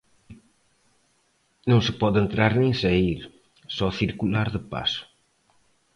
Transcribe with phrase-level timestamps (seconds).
[1.69, 3.19] Non se pode entrar nin saír,
[3.75, 5.01] só circular de paso.